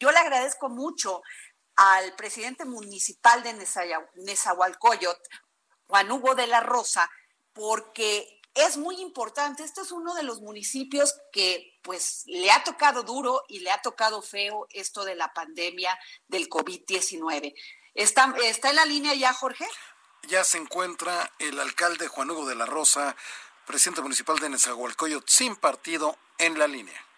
[0.00, 1.22] Yo le agradezco mucho
[1.76, 3.52] al presidente municipal de
[4.14, 5.20] Nezahualcóyotl,
[5.86, 7.08] Juan Hugo de la Rosa,
[7.52, 9.62] porque es muy importante.
[9.62, 13.82] Este es uno de los municipios que pues le ha tocado duro y le ha
[13.82, 17.54] tocado feo esto de la pandemia del COVID-19.
[17.94, 19.66] ¿Está, ¿Está en la línea ya, Jorge?
[20.28, 23.14] Ya se encuentra el alcalde Juan Hugo de la Rosa,
[23.66, 27.09] presidente municipal de Nezahualcóyotl, sin partido, en la línea.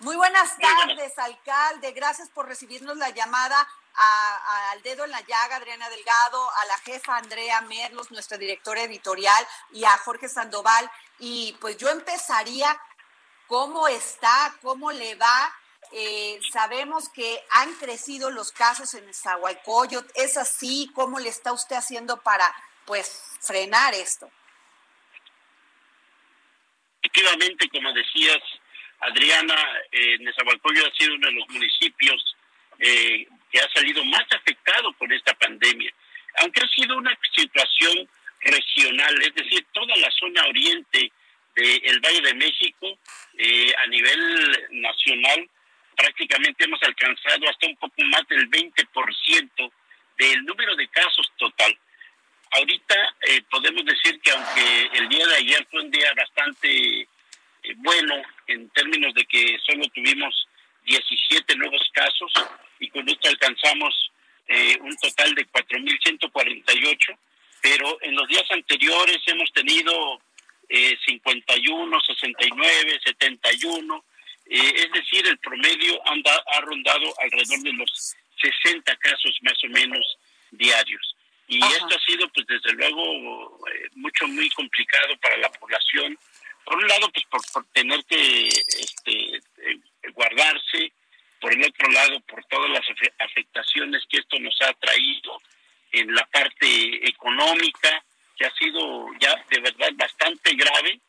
[0.00, 1.92] Muy buenas tardes, alcalde.
[1.92, 7.16] Gracias por recibirnos la llamada al dedo en la llaga, Adriana Delgado, a la jefa
[7.16, 10.90] Andrea Merlos, nuestra directora editorial, y a Jorge Sandoval.
[11.18, 12.78] Y pues yo empezaría,
[13.46, 14.54] ¿cómo está?
[14.60, 15.54] ¿Cómo le va?
[15.92, 20.10] Eh, sabemos que han crecido los casos en Zahualcoyot.
[20.14, 20.90] ¿Es así?
[20.94, 24.30] ¿Cómo le está usted haciendo para, pues, frenar esto?
[27.00, 28.42] Efectivamente, como decías,
[29.00, 29.54] Adriana,
[29.92, 32.36] eh, Nezahualcóyotl ha sido uno de los municipios
[32.78, 35.92] eh, que ha salido más afectado por esta pandemia,
[36.40, 38.08] aunque ha sido una situación
[38.40, 41.10] regional, es decir, toda la zona oriente
[41.54, 42.98] del Valle de México
[43.38, 45.48] eh, a nivel nacional
[45.96, 49.72] prácticamente hemos alcanzado hasta un poco más del 20%
[50.18, 51.76] del número de casos total.
[52.52, 57.08] Ahorita eh, podemos decir que aunque el día de ayer fue un día bastante
[57.76, 58.14] bueno
[58.46, 60.46] en términos de que solo tuvimos
[60.84, 62.32] 17 nuevos casos
[62.78, 64.12] y con esto alcanzamos
[64.48, 67.18] eh, un total de 4.148,
[67.62, 70.20] pero en los días anteriores hemos tenido
[70.68, 74.04] 51, 69, 71,
[74.46, 80.18] es decir, el promedio anda, ha rondado alrededor de los 60 casos más o menos
[80.50, 81.16] diarios.
[81.48, 86.18] Y esto ha sido, pues desde luego, eh, mucho, muy complicado para la población.
[86.76, 89.80] Por un lado, pues por, tener que este, eh,
[90.12, 90.92] guardarse,
[91.40, 92.84] por el otro lado, por todas las
[93.18, 95.40] afectaciones que esto nos ha traído
[95.92, 98.04] en la parte económica,
[98.36, 101.00] que ha sido ya de verdad bastante grave,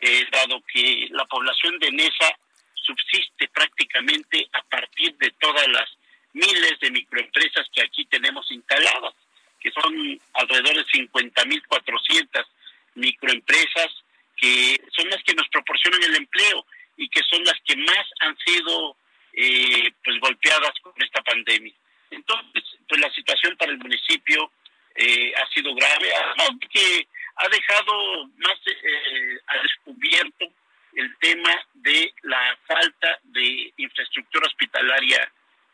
[0.00, 2.38] eh, dado que la población de Nesa
[2.74, 5.90] subsiste prácticamente a partir de todas las
[6.34, 9.14] miles de microempresas que aquí tenemos instaladas,
[9.58, 12.46] que son alrededor de 50.400
[12.94, 13.90] microempresas
[14.36, 16.64] que son las que nos proporcionan el empleo
[16.96, 18.96] y que son las que más han sido
[19.32, 21.74] eh, pues golpeadas con esta pandemia.
[22.10, 24.50] Entonces, pues la situación para el municipio
[24.94, 27.06] eh, ha sido grave, además que
[27.36, 30.46] ha dejado más eh, a descubierto
[30.94, 35.30] el tema de la falta de infraestructura hospitalaria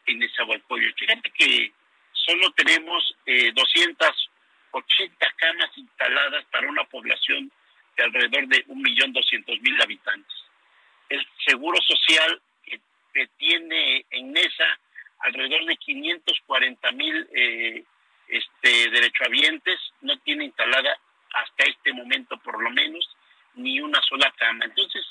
[0.06, 0.98] en Nezahualcóyotl.
[0.98, 1.72] Fíjate que
[2.12, 7.50] solo tenemos eh, 280 camas instaladas para una población
[7.96, 10.44] de alrededor de 1.200.000 habitantes.
[11.12, 14.78] El Seguro Social que, tiene en NESA
[15.20, 17.84] alrededor de 540.000 eh,
[18.28, 20.98] este, derechohabientes no tiene instalada
[21.34, 23.06] hasta este momento por lo menos
[23.54, 24.64] ni una sola cama.
[24.64, 25.04] Entonces,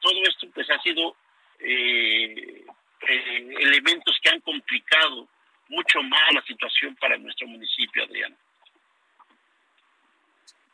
[0.00, 1.14] todo esto pues ha sido
[1.58, 2.64] eh,
[3.08, 5.28] eh, elementos que han complicado
[5.68, 8.36] mucho más la situación para nuestro municipio, Adriana.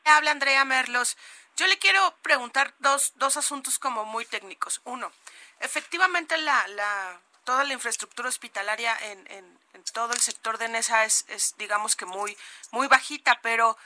[0.05, 1.17] Habla Andrea Merlos.
[1.59, 4.81] Yo le quiero preguntar dos, dos asuntos como muy técnicos.
[4.85, 5.11] Uno,
[5.59, 11.05] efectivamente la, la, toda la infraestructura hospitalaria en, en, en todo el sector de NESA
[11.05, 12.39] es, es, digamos que muy,
[12.71, 13.77] muy bajita, pero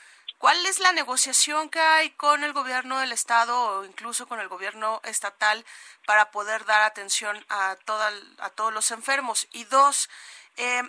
[0.43, 4.49] ¿Cuál es la negociación que hay con el gobierno del estado o incluso con el
[4.49, 5.65] gobierno estatal
[6.05, 9.47] para poder dar atención a, toda, a todos los enfermos?
[9.53, 10.11] Y dos,
[10.57, 10.83] eh,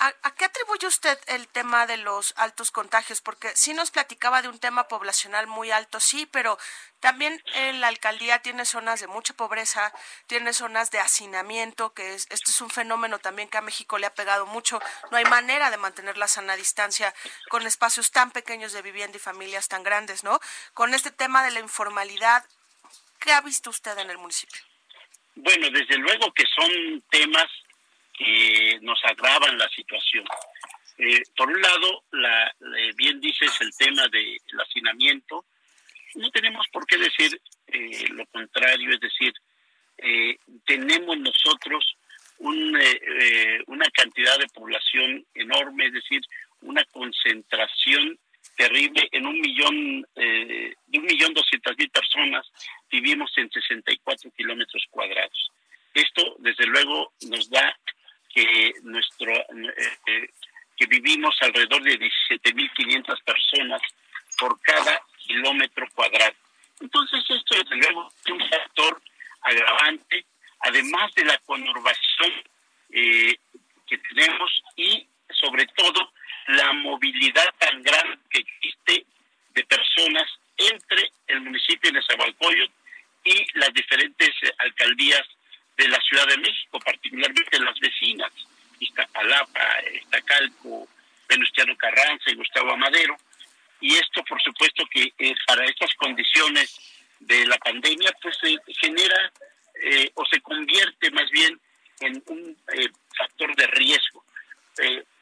[0.00, 3.20] ¿A, qué atribuye usted el tema de los altos contagios?
[3.20, 6.56] Porque sí nos platicaba de un tema poblacional muy alto, sí, pero
[7.00, 7.42] también
[7.74, 9.92] la alcaldía tiene zonas de mucha pobreza,
[10.28, 14.06] tiene zonas de hacinamiento, que es, este es un fenómeno también que a México le
[14.06, 14.80] ha pegado mucho.
[15.10, 17.12] No hay manera de mantener la sana distancia
[17.48, 20.38] con espacios tan pequeños de vivienda y familias tan grandes, ¿no?
[20.74, 22.44] Con este tema de la informalidad,
[23.18, 24.62] ¿qué ha visto usted en el municipio?
[25.34, 27.48] Bueno, desde luego que son temas
[28.18, 30.24] que nos agravan la situación.
[30.98, 32.52] Eh, por un lado, la,
[32.96, 35.44] bien dices el tema del hacinamiento.
[36.16, 39.32] No tenemos por qué decir eh, lo contrario, es decir,
[39.98, 41.96] eh, tenemos nosotros
[42.38, 46.20] un, eh, una cantidad de población enorme, es decir,
[46.62, 48.18] una concentración
[48.56, 52.44] terrible en un millón, de un millón doscientas mil personas
[52.90, 55.50] vivimos en 64 kilómetros cuadrados.
[55.94, 57.78] Esto, desde luego, nos da
[58.38, 59.32] que nuestro
[60.76, 63.82] que vivimos alrededor de 17.500 personas
[64.38, 66.34] por cada kilómetro cuadrado.
[66.80, 69.02] Entonces esto desde es un factor
[69.42, 70.24] agravante,
[70.60, 72.32] además de la conurbación
[72.90, 73.36] eh,
[73.88, 75.04] que tenemos y
[75.40, 76.12] sobre todo
[76.46, 79.04] la movilidad tan grande que existe
[79.54, 82.72] de personas entre el municipio de Nezahualcóyotl
[83.24, 85.26] y las diferentes alcaldías
[85.78, 88.32] de la Ciudad de México, particularmente las vecinas,
[88.80, 90.88] Iztapalapa, Iztacalco,
[91.28, 93.16] Venustiano Carranza y Gustavo Amadero.
[93.80, 96.76] Y esto, por supuesto, que eh, para estas condiciones
[97.20, 99.32] de la pandemia, pues se genera
[99.82, 101.60] eh, o se convierte más bien
[102.00, 104.24] en un eh, factor de riesgo.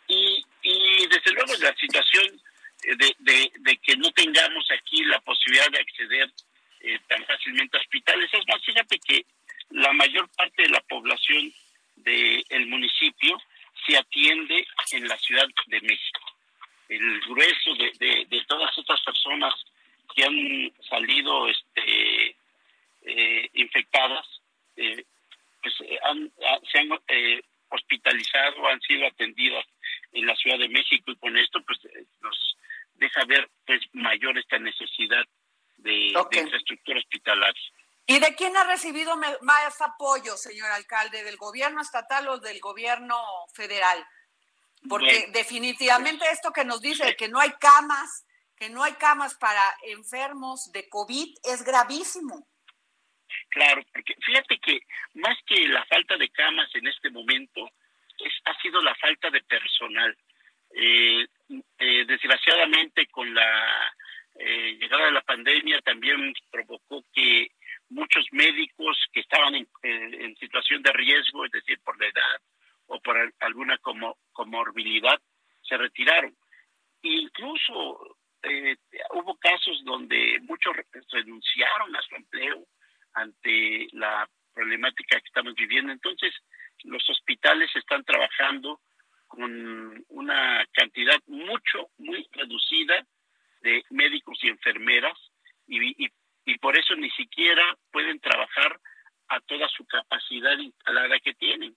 [0.08, 2.40] y, y desde luego la situación
[2.82, 6.30] de, de, que no tengamos aquí la posibilidad de acceder
[7.08, 9.26] tan fácilmente a hospitales, es más, fíjate que
[9.86, 11.52] la mayor parte de la población
[11.96, 13.40] del municipio
[13.86, 16.20] se atiende en la Ciudad de México.
[16.88, 19.54] El grueso de, de, todas estas personas
[20.14, 22.36] que han salido este,
[23.02, 24.26] eh, infectadas,
[24.76, 25.04] eh,
[25.62, 26.32] pues eh, han,
[26.70, 26.88] se han
[27.68, 29.66] hospitalizado, han sido atendidas
[30.12, 31.78] en la Ciudad de México y con esto pues
[32.22, 32.56] nos
[32.94, 35.24] deja ver pues mayor esta necesidad
[35.78, 37.62] de, de infraestructura hospitalaria.
[38.06, 41.24] ¿Y de quién ha recibido más apoyo, señor alcalde?
[41.24, 43.18] ¿Del gobierno estatal o del gobierno
[43.52, 44.06] federal?
[44.88, 48.24] Porque definitivamente esto que nos dice que no hay camas,
[48.56, 52.46] que no hay camas para enfermos de COVID es gravísimo.
[53.48, 54.80] Claro, porque fíjate que
[55.14, 57.68] más que la falta de camas en este momento,
[58.18, 60.16] es, ha sido la falta de personal.
[60.70, 61.26] Eh,
[61.78, 63.94] eh, desgraciadamente con la
[64.38, 67.50] eh, llegada de la pandemia también provocó que
[67.88, 72.40] muchos médicos que estaban en, situación de riesgo, es decir, por la edad
[72.86, 75.20] o por alguna como, comorbilidad,
[75.62, 76.36] se retiraron.
[77.02, 78.76] incluso eh,
[79.12, 80.74] hubo casos donde muchos
[81.10, 82.64] renunciaron a su empleo
[83.14, 85.92] ante la problemática que estamos viviendo.
[85.92, 86.32] Entonces,
[86.84, 88.80] los hospitales están trabajando
[89.26, 93.04] con una cantidad mucho, muy reducida
[93.62, 95.18] de médicos y enfermeras
[95.66, 96.10] y, y
[96.46, 98.80] y por eso ni siquiera pueden trabajar
[99.28, 101.76] a toda su capacidad instalada que tienen.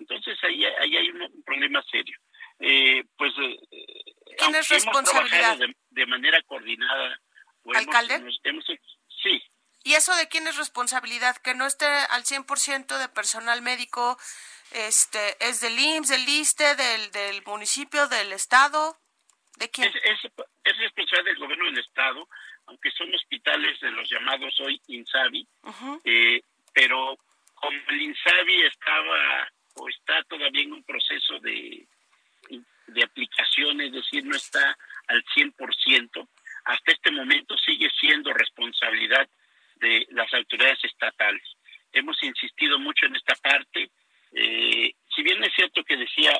[0.00, 2.18] Entonces ahí, ahí hay un, problema serio.
[2.58, 3.58] Eh, pues eh,
[4.36, 5.58] ¿Quién es responsabilidad?
[5.90, 7.20] de, manera coordinada.
[7.74, 8.24] ¿Alcalde?
[9.22, 9.42] sí.
[9.84, 11.36] ¿Y eso de quién es responsabilidad?
[11.36, 14.18] Que no esté al 100% de personal médico,
[14.72, 18.98] este, ¿es del IMSS, del ISTE, del, del municipio, del Estado?
[19.56, 19.88] ¿De quién?
[19.88, 20.24] Es,
[20.64, 22.28] es responsabilidad del gobierno del Estado,
[22.68, 25.46] aunque son hospitales de los llamados hoy INSABI,
[26.04, 26.42] eh,
[26.72, 27.18] pero
[27.54, 31.86] como el INSABI estaba o está todavía en un proceso de,
[32.88, 34.76] de aplicación, es decir, no está
[35.06, 36.28] al 100%,
[36.64, 39.28] hasta este momento sigue siendo responsabilidad
[39.76, 41.42] de las autoridades estatales.
[41.92, 43.90] Hemos insistido mucho en esta parte.
[44.32, 46.38] Eh, si bien es cierto que decía,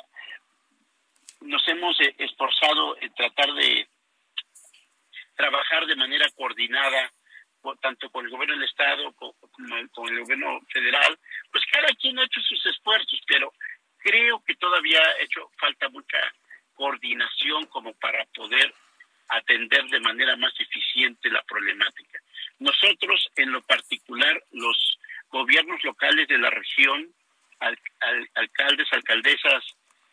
[1.41, 3.87] nos hemos eh, esforzado en tratar de
[5.39, 7.09] trabajar de manera coordinada
[7.81, 9.33] tanto con el gobierno del estado como
[9.91, 11.17] con el gobierno federal,
[11.51, 13.53] pues cada quien ha hecho sus esfuerzos, pero
[13.99, 16.17] creo que todavía ha hecho falta mucha
[16.73, 18.73] coordinación como para poder
[19.29, 22.19] atender de manera más eficiente la problemática.
[22.59, 27.13] Nosotros, en lo particular, los gobiernos locales de la región,
[28.35, 29.63] alcaldes, alcaldesas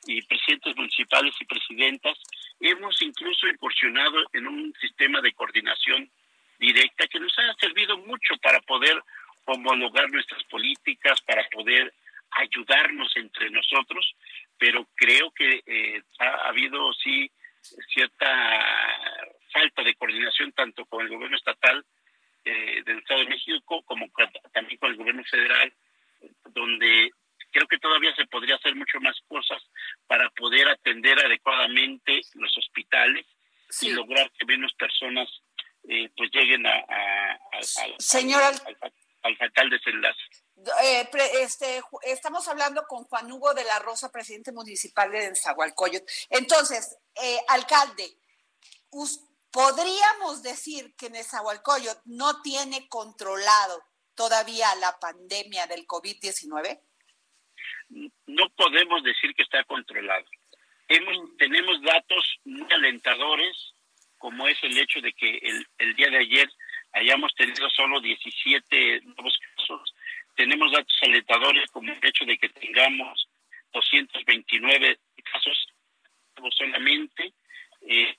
[0.06, 2.18] y presidentes municipales y presidentas,
[2.60, 6.10] hemos incluso incursionado en un sistema de coordinación
[6.58, 9.02] directa que nos ha servido mucho para poder
[9.44, 11.92] homologar nuestras políticas, para poder
[12.30, 14.14] ayudarnos entre nosotros,
[14.58, 17.30] pero creo que eh, ha habido sí
[17.92, 18.26] cierta
[19.52, 21.84] falta de coordinación tanto con el gobierno estatal
[22.44, 24.06] eh, del Estado de México como
[24.52, 25.72] también con el gobierno federal,
[26.50, 27.10] donde
[27.50, 29.62] creo que todavía se podría hacer mucho más cosas
[30.06, 33.26] para poder atender adecuadamente los hospitales
[33.80, 35.28] y lograr que menos personas
[35.88, 36.78] eh, pues lleguen a,
[37.52, 37.94] al,
[39.38, 40.20] fatal desenlace.
[40.82, 41.08] Eh,
[41.40, 46.06] este, estamos hablando con Juan Hugo de la Rosa, presidente municipal de Nezahualcóyotl.
[46.30, 48.16] Entonces, eh, alcalde,
[49.50, 53.85] podríamos decir que Nezahualcóyotl no tiene controlado
[54.16, 56.80] todavía la pandemia del COVID-19?
[58.26, 60.25] No podemos decir que está controlado.
[61.38, 63.75] tenemos datos muy alentadores,
[64.18, 66.49] como es el hecho de que el, el día de ayer
[67.06, 69.94] hayamos tenido solo 17 nuevos casos.
[70.34, 73.28] Tenemos datos alentadores como el hecho de que tengamos
[73.72, 74.98] 229
[75.32, 75.68] casos
[76.56, 77.32] solamente.
[77.82, 78.14] Eh,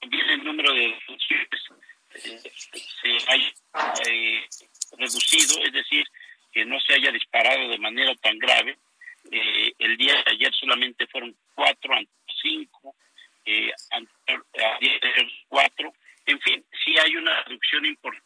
[0.00, 1.48] también el número de defunciones
[2.14, 2.52] eh,
[3.02, 3.52] se haya
[4.08, 4.44] eh,
[4.98, 6.04] reducido, es decir,
[6.52, 8.78] que no se haya disparado de manera tan grave.
[9.30, 11.94] Eh, el día de ayer solamente fueron cuatro,
[12.42, 12.96] cinco,
[13.44, 15.92] eh, ayer cuatro.
[16.26, 18.24] En fin, sí hay una reducción importante,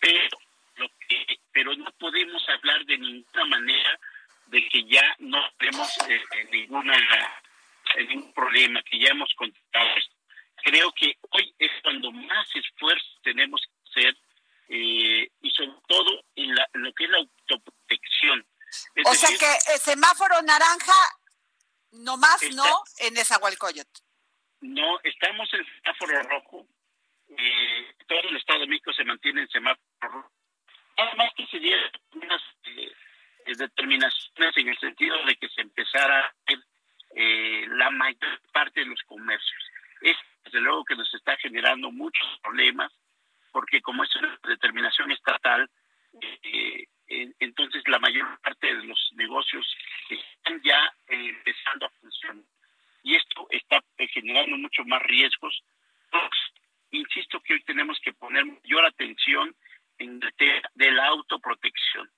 [0.00, 0.38] pero,
[0.76, 3.98] lo que, pero no podemos hablar de ninguna manera
[4.46, 6.22] de que ya no tenemos eh,
[7.06, 9.88] ninguna ningún problema, que ya hemos contado.
[10.56, 14.16] Creo que hoy es cuando más esfuerzo tenemos que hacer
[14.68, 18.46] eh, y sobre todo en, lo que es la autoprotección.
[19.04, 20.94] o sea que el semáforo naranja,
[21.92, 24.02] nomás no en Nezahualcóyotl.
[24.60, 26.66] No, estamos en semáforo rojo.
[27.28, 30.32] Eh, todo el Estado de México se mantiene en semáforo rojo.
[30.96, 32.92] Además que se dieron unas eh,
[33.54, 36.58] determinaciones en el sentido de que se empezara a ver
[37.16, 39.70] eh, la mayor parte de los comercios.
[40.02, 42.92] Es desde luego que nos está generando muchos problemas
[43.56, 45.66] porque como es una determinación estatal,
[46.42, 49.66] eh, entonces la mayor parte de los negocios
[50.10, 52.44] están ya eh, empezando a funcionar.
[53.02, 55.62] Y esto está eh, generando mucho más riesgos.
[56.90, 59.56] insisto que hoy tenemos que poner mayor atención
[59.98, 62.10] en el tema de la autoprotección.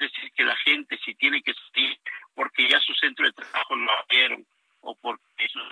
[0.00, 1.98] Decir, que la gente si tiene que salir
[2.34, 4.46] porque ya su centro de trabajo lo abrieron
[4.80, 5.62] o porque sus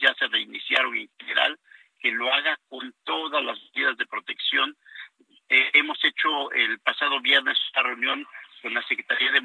[0.00, 1.58] ya se reiniciaron en general,
[2.04, 4.76] que lo haga con todas las medidas de protección.
[5.48, 8.26] Eh, hemos hecho el pasado viernes una reunión
[8.60, 9.40] con la Secretaría de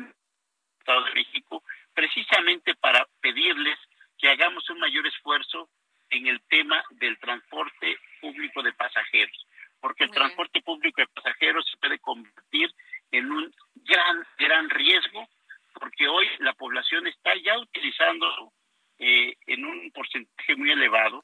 [0.77, 3.79] Estado de México precisamente para pedirles
[4.17, 5.69] que hagamos un mayor esfuerzo
[6.09, 9.47] en el tema del transporte público de pasajeros,
[9.79, 12.69] porque el transporte público de pasajeros se puede convertir
[13.11, 15.29] en un gran, gran riesgo,
[15.75, 18.51] porque hoy la población está ya utilizando
[18.97, 21.23] eh, en un porcentaje muy elevado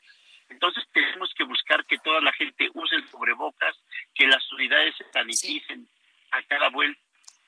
[0.49, 3.75] entonces tenemos que buscar que toda la gente use el cubrebocas,
[4.13, 5.87] que las unidades se saniticen
[6.31, 6.99] a cada vuelta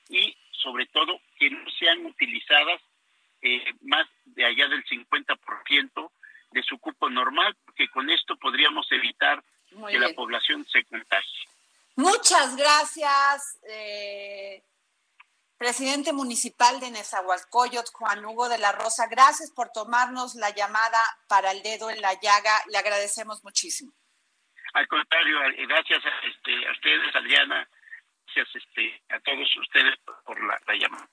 [0.08, 2.80] y sobre todo que no sean utilizadas
[3.42, 6.10] eh, más de allá del 50%
[6.50, 9.42] de su cupo normal, porque con esto podríamos evitar
[9.88, 11.46] que la población se contagie.
[11.94, 13.58] Muchas gracias.
[13.68, 14.62] Eh
[15.58, 21.50] Presidente municipal de Nezahualcóyotl, Juan Hugo de la Rosa, gracias por tomarnos la llamada para
[21.50, 22.52] el dedo en la llaga.
[22.70, 23.92] Le agradecemos muchísimo.
[24.74, 27.68] Al contrario, gracias a, este, a ustedes, Adriana,
[28.26, 31.08] gracias este, a todos ustedes por la llamada.